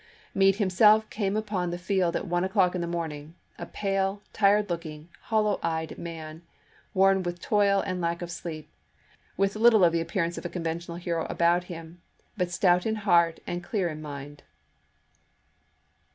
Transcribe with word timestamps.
Meade 0.33 0.55
himself 0.55 1.07
came 1.11 1.37
upon 1.37 1.69
the 1.69 1.77
juiy 1.77 1.97
2, 1.99 1.99
1863. 1.99 1.99
field 1.99 2.15
at 2.15 2.27
one 2.27 2.43
o'clock 2.43 2.73
in 2.73 2.81
the 2.81 2.87
morning, 2.87 3.35
a 3.59 3.67
pale, 3.67 4.23
tired 4.33 4.67
looking, 4.71 5.09
hollow 5.25 5.59
eyed 5.61 5.95
man, 5.99 6.41
worn 6.95 7.21
with 7.21 7.39
toil 7.39 7.81
and 7.81 8.01
lack 8.01 8.23
of 8.23 8.31
sleep, 8.31 8.71
with 9.37 9.55
little 9.55 9.83
of 9.83 9.93
the 9.93 10.01
appearance 10.01 10.39
of 10.39 10.43
a 10.45 10.49
con 10.49 10.63
ventional 10.63 10.97
hero 10.97 11.25
about 11.29 11.65
him, 11.65 12.01
but 12.35 12.49
stout 12.49 12.87
in 12.87 12.95
heart 12.95 13.41
and 13.45 13.63
clear 13.63 13.89
in 13.89 14.01
mind. 14.01 14.41